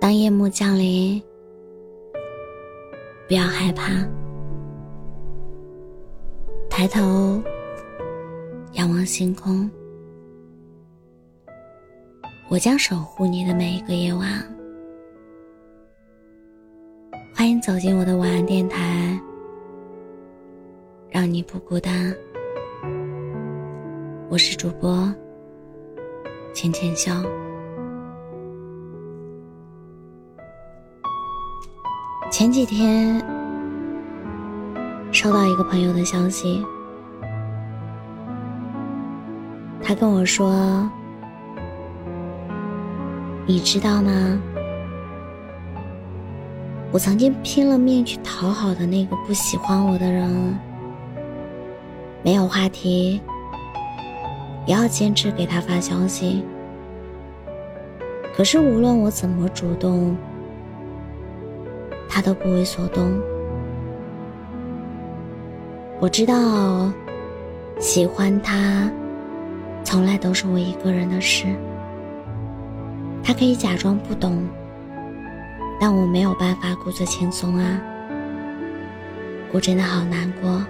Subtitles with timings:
[0.00, 1.22] 当夜幕降临，
[3.26, 3.92] 不要害怕，
[6.70, 7.42] 抬头
[8.72, 9.70] 仰望星空，
[12.48, 14.42] 我将守护你的每一个夜晚。
[17.34, 19.20] 欢迎走进我的晚安电台，
[21.10, 22.14] 让你不孤单。
[24.30, 25.12] 我是主播
[26.60, 27.12] 浅浅笑。
[32.32, 33.24] 前几天
[35.12, 36.66] 收到一个朋友的消息，
[39.80, 40.90] 他跟我说
[43.46, 44.10] ：“你知道吗？
[46.90, 50.58] 我曾经拼了命去讨好的那个不喜欢我的人，
[52.24, 53.20] 没有话题。”
[54.68, 56.44] 也要坚持给他发消息。
[58.36, 60.14] 可是无论我怎么主动，
[62.06, 63.18] 他都不为所动。
[65.98, 66.92] 我知道，
[67.80, 68.90] 喜欢他，
[69.82, 71.46] 从来都是我一个人的事。
[73.24, 74.46] 他可以假装不懂，
[75.80, 77.80] 但我没有办法故作轻松啊！
[79.50, 80.62] 我真的好难过。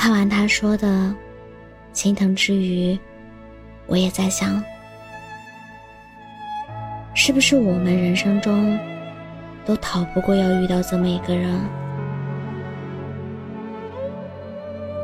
[0.00, 1.14] 看完他说的，
[1.92, 2.98] 心疼之余，
[3.86, 4.64] 我也在想，
[7.12, 8.78] 是不是我们人生中
[9.62, 11.54] 都逃不过要遇到这么一个人？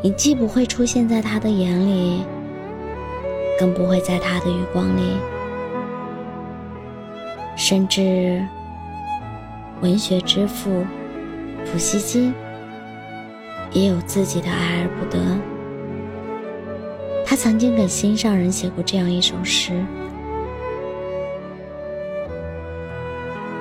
[0.02, 2.24] 你既不会出现在他的眼里，
[3.60, 5.18] 更不会在他的余光里，
[7.54, 8.42] 甚至
[9.82, 10.86] 文学之父
[11.66, 12.32] 普希金。
[13.76, 15.18] 也有自己的爱而不得。
[17.26, 19.84] 他曾经给心上人写过这样一首诗：“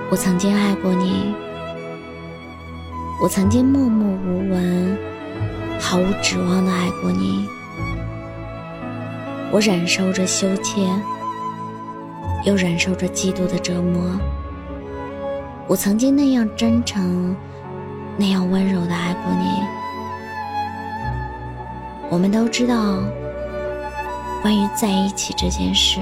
[0.10, 1.36] 我曾经爱过你，
[3.22, 4.98] 我曾经默默无闻、
[5.82, 7.50] 毫无指望的爱过你。
[9.52, 10.88] 我忍受着羞怯，
[12.46, 14.18] 又忍受着嫉妒的折磨。
[15.68, 17.36] 我曾经那样真诚、
[18.16, 19.62] 那样温柔的爱过你。”
[22.10, 23.00] 我们都知道，
[24.42, 26.00] 关于在一起这件事，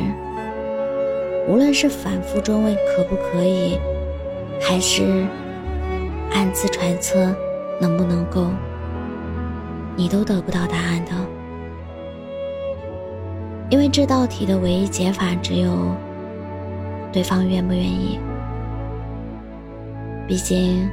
[1.47, 3.80] 无论是反复追问可不可以，
[4.62, 5.25] 还是
[6.34, 7.34] 暗自揣测
[7.80, 8.50] 能不能够，
[9.96, 11.12] 你都得不到答案的。
[13.69, 15.72] 因为这道题的唯一解法只有
[17.12, 18.19] 对方愿不愿意。
[20.28, 20.88] 毕竟，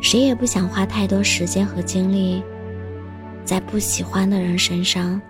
[0.00, 2.42] 谁也不想花太多时间和精力。
[3.44, 5.20] 在不喜欢的人身上，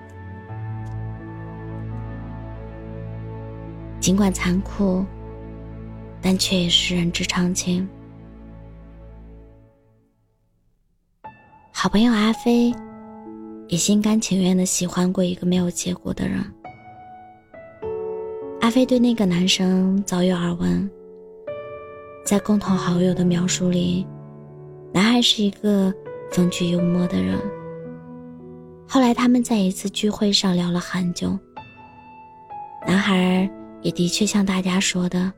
[3.99, 5.05] 尽管残酷，
[6.21, 7.89] 但却也是人之常情。
[11.73, 12.75] 好朋友阿飞
[13.69, 16.45] 也心甘情愿的喜欢过一个没有结果的人。
[18.61, 20.91] 阿飞对那个男生早有耳闻，
[22.23, 24.07] 在共同好友的描述里，
[24.93, 25.91] 男孩是一个
[26.31, 27.39] 风趣幽默的人。
[28.93, 31.39] 后来他们在一次聚会上聊了很久。
[32.89, 33.49] 男孩
[33.83, 35.33] 也的确像大家说的，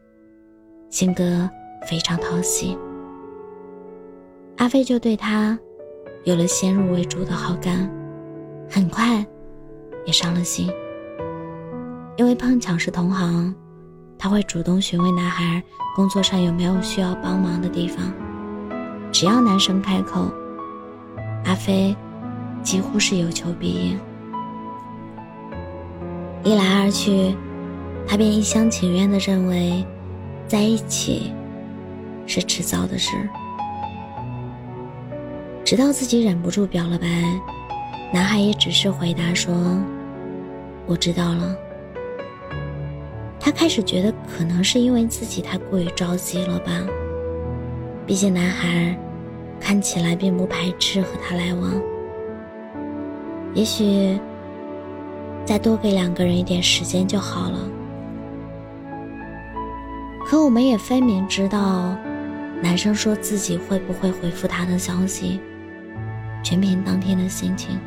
[0.89, 1.47] 性格
[1.87, 2.75] 非常讨喜。
[4.57, 5.59] 阿飞就对他
[6.25, 7.91] 有了先入为主的好感，
[8.71, 9.23] 很快
[10.07, 10.73] 也伤了心。
[12.17, 13.55] 因为碰巧是同行，
[14.19, 15.62] 他会主动询问男孩
[15.95, 18.11] 工作上有没有需要帮忙的地方。
[19.12, 20.33] 只要男生开口，
[21.45, 21.95] 阿飞。
[22.62, 23.99] 几乎是有求必应，
[26.45, 27.34] 一来二去，
[28.06, 29.84] 他便一厢情愿的认为，
[30.47, 31.33] 在一起
[32.27, 33.11] 是迟早的事。
[35.65, 37.06] 直到自己忍不住表了白，
[38.12, 39.55] 男孩也只是回答说
[40.87, 41.56] ：“我知道了。”
[43.41, 46.70] 他开始觉得可能是因为自己太过于着急了吧，
[48.06, 48.97] 毕竟男孩
[49.59, 51.73] 看起来并不排斥和他来往。
[53.54, 54.19] 也许
[55.44, 57.58] 再多给两个人一点时间就好了。
[60.26, 61.94] 可我们也分明知道，
[62.62, 65.40] 男生说自己会不会回复他的消息，
[66.43, 67.78] 全凭当天的心情。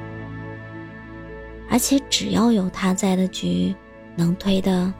[1.68, 3.76] 而且只要有他在的局，
[4.16, 4.94] 能推的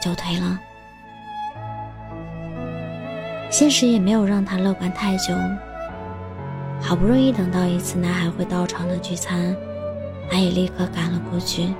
[0.00, 0.60] 就推了。
[3.50, 5.34] 现实也没有让他乐观太久。
[6.80, 9.56] 好不容易等到一次男孩会到场的聚餐，
[10.30, 11.74] 他也立刻赶了过去。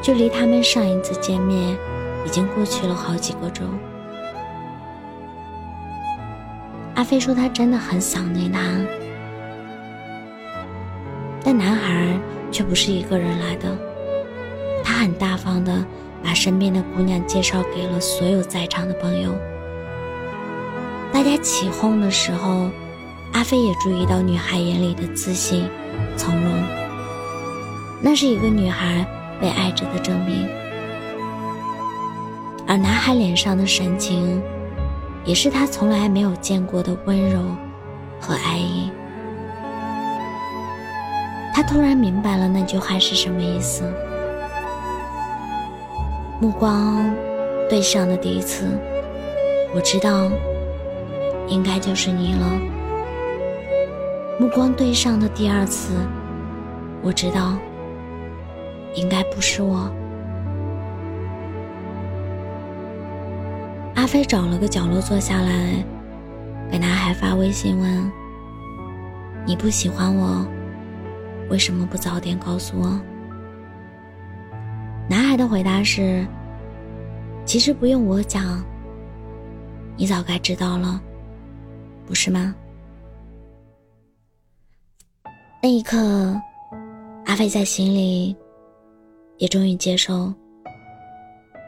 [0.00, 1.76] 距离他们上一次见面，
[2.26, 3.64] 已经过去了好几个周。
[6.94, 8.60] 阿飞说他真的很想念他，
[11.44, 12.18] 但男孩
[12.50, 13.76] 却不是一个人来的，
[14.82, 15.84] 他很大方的
[16.22, 19.34] 把身边的姑娘介绍给了所有在场的朋友。
[21.12, 22.68] 大家起哄的时候，
[23.32, 25.68] 阿飞也注意到女孩眼里的自信、
[26.16, 26.52] 从容，
[28.00, 29.06] 那是一个女孩
[29.40, 30.46] 被爱着的证明。
[32.66, 34.40] 而男孩脸上的神情，
[35.24, 37.40] 也是他从来没有见过的温柔
[38.20, 38.90] 和爱意。
[41.54, 43.82] 他突然明白了那句话是什么意思。
[46.40, 47.12] 目光
[47.68, 48.66] 对上的第一次，
[49.74, 50.30] 我知道。
[51.48, 52.46] 应该就是你了。
[54.40, 55.94] 目光对上的第二次，
[57.02, 57.56] 我知道，
[58.94, 59.90] 应该不是我。
[63.94, 65.84] 阿飞找了个角落坐下来，
[66.70, 68.10] 给男孩发微信问
[69.46, 70.44] ：“你不喜欢我，
[71.48, 72.98] 为什么不早点告诉我？”
[75.08, 76.26] 男孩的回答是
[77.44, 78.64] ：“其实不用我讲，
[79.96, 81.00] 你早该知道了。”
[82.06, 82.54] 不是吗？
[85.64, 85.96] 那一刻，
[87.24, 88.36] 阿飞在心里
[89.36, 90.34] 也终于接受，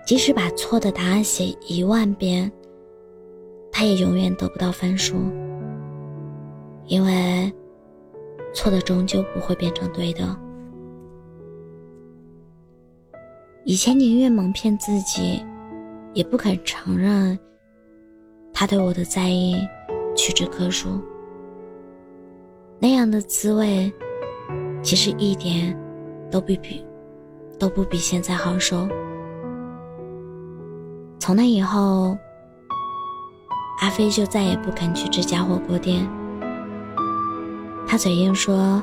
[0.05, 2.51] 即使把错的答案写一万遍，
[3.71, 5.15] 他也永远得不到分数，
[6.87, 7.53] 因为
[8.53, 10.37] 错的终究不会变成对的。
[13.65, 15.41] 以前宁愿蒙骗自己，
[16.15, 17.39] 也不肯承认
[18.53, 19.57] 他对我的在意。
[20.17, 21.01] 屈指可数，
[22.79, 23.93] 那样的滋味，
[24.83, 25.75] 其实一点
[26.31, 26.85] 都不比
[27.59, 28.87] 都不比现在好受。
[31.19, 32.17] 从那以后，
[33.81, 36.07] 阿飞就再也不肯去这家火锅店。
[37.87, 38.83] 他嘴硬说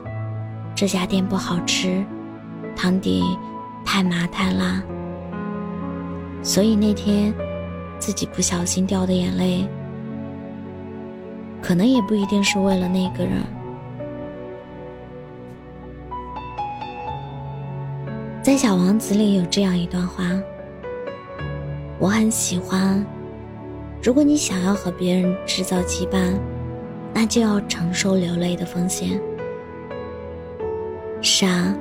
[0.76, 2.04] 这家店不好吃，
[2.76, 3.24] 汤底
[3.86, 4.82] 太麻太辣。
[6.42, 7.32] 所以那天
[8.00, 9.68] 自己不小心掉的眼泪。
[11.62, 13.44] 可能也不一定是为了那个人。
[18.52, 20.26] 在《小王子》里有这样一段话，
[21.98, 23.02] 我很喜欢。
[24.04, 26.34] 如果你想要和别人制造羁绊，
[27.14, 29.18] 那就要承受流泪的风险。
[31.22, 31.74] 是啊，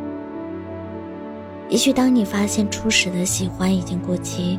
[1.68, 4.56] 也许当你发现初始的喜欢已经过期，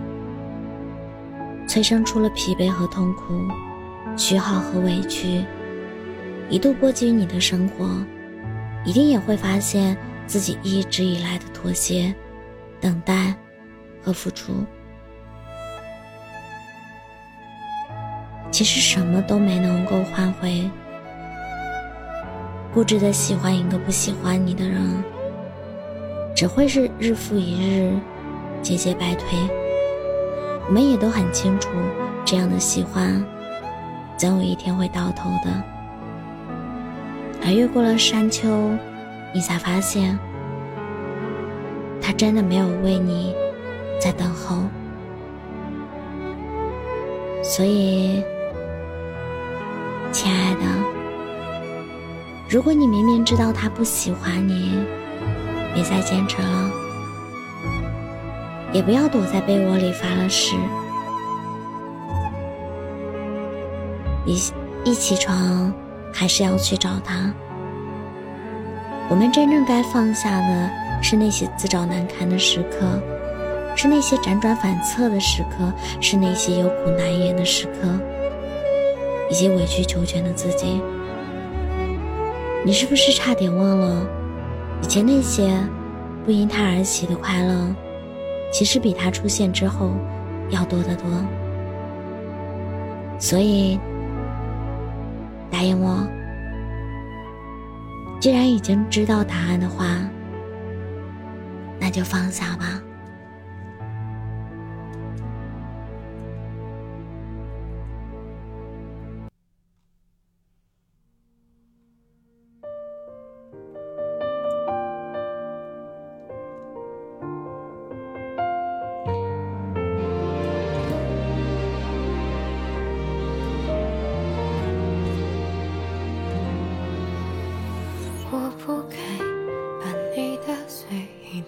[1.65, 3.23] 催生出了疲惫和痛苦。
[4.17, 5.45] 虚耗和委屈
[6.49, 7.89] 一度波及你的生活，
[8.83, 9.95] 一定也会发现
[10.31, 12.15] 自己一直以来的妥协、
[12.79, 13.35] 等待
[14.01, 14.63] 和付出，
[18.49, 20.71] 其实什么都没能够换回。
[22.73, 25.03] 固执的喜欢一个不喜欢你的人，
[26.33, 27.91] 只会是日复一日，
[28.61, 29.37] 节节败退。
[30.65, 31.67] 我们也都很清楚，
[32.23, 33.21] 这样的喜欢。
[34.15, 35.61] 总有一天会到头的，
[37.43, 38.47] 而越过了山丘，
[39.33, 40.17] 你才发现，
[42.01, 43.33] 他真的没有为你
[43.99, 44.63] 在等候。
[47.43, 48.23] 所以，
[50.11, 50.61] 亲爱的，
[52.49, 54.79] 如果你明明知道他不喜欢你，
[55.73, 56.71] 别再坚持了，
[58.73, 60.55] 也不要躲在被窝里发了誓。
[64.25, 64.39] 一
[64.83, 65.73] 一起床，
[66.13, 67.33] 还是要去找他。
[69.11, 70.69] 我们真正该放下的
[71.01, 72.97] 是那些自找难堪的时刻，
[73.75, 77.89] 是那些辗转反侧的时刻，是那些有苦难言的时刻，
[79.29, 80.81] 以及委曲求全的自己。
[82.63, 84.07] 你是不是差点忘了，
[84.81, 85.57] 以前那些
[86.23, 87.75] 不因他而起的快乐，
[88.49, 89.91] 其实比他出现之后
[90.51, 91.05] 要多得多？
[93.19, 93.77] 所以。
[95.51, 95.97] 答应我，
[98.21, 99.83] 既然已经知道答案的话，
[101.79, 102.79] 那就放下吧。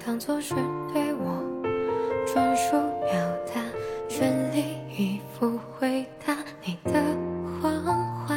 [0.06, 0.54] 当作是
[0.94, 1.44] 对我
[2.26, 2.72] 专属
[3.06, 3.14] 表
[3.54, 3.62] 达，
[4.08, 6.92] 全力以赴回答你的
[7.62, 7.84] 谎
[8.26, 8.36] 话。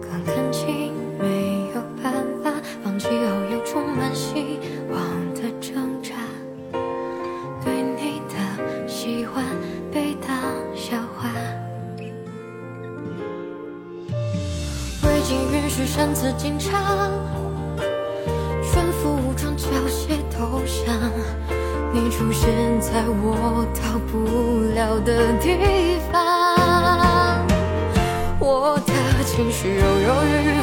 [0.00, 2.52] 可感情没有办法
[2.82, 3.14] 放弃后
[3.50, 4.58] 又充满希
[4.90, 5.00] 望
[5.34, 6.14] 的挣扎，
[7.64, 9.44] 对你的喜欢
[9.92, 10.36] 被当
[10.74, 11.30] 笑话。
[15.04, 17.41] 未经允许擅自进场。
[20.42, 20.92] 好想，
[21.92, 27.46] 你出现在我到不了的地方，
[28.40, 28.92] 我的
[29.24, 30.61] 情绪犹犹豫豫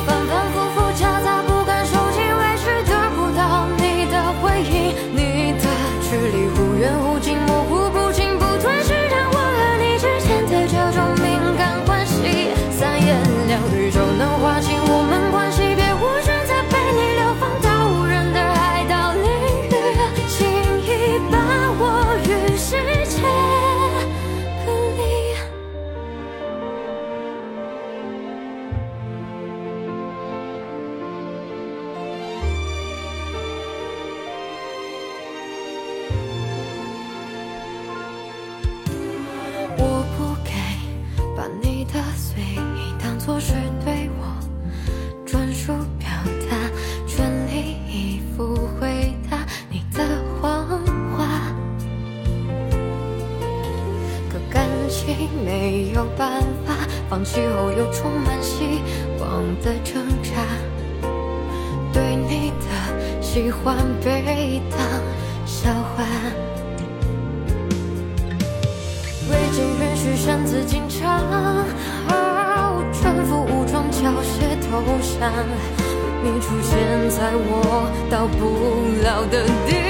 [55.49, 56.75] 没有办法
[57.09, 58.83] 放弃后又充满希
[59.19, 60.45] 望的挣扎，
[61.91, 63.75] 对你的喜欢
[64.05, 64.79] 被当
[65.47, 66.05] 笑话，
[69.31, 71.19] 未经允许擅自进场。
[72.09, 75.33] 哦，蠢夫武装缴械投降，
[76.23, 79.88] 你出现在我到不了的地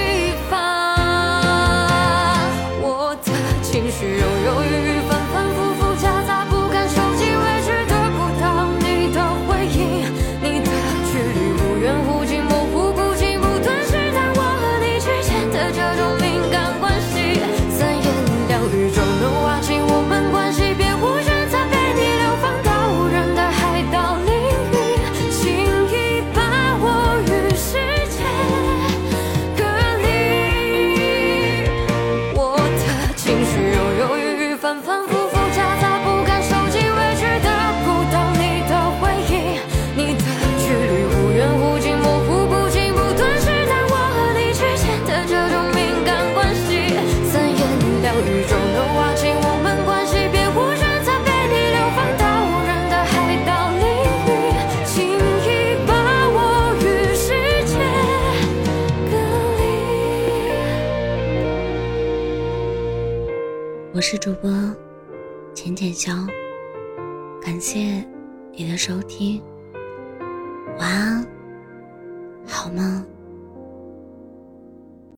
[64.11, 64.49] 是主播
[65.53, 66.11] 浅浅笑，
[67.39, 68.03] 感谢
[68.53, 69.39] 你的收听，
[70.79, 71.27] 晚安，
[72.43, 73.05] 好梦。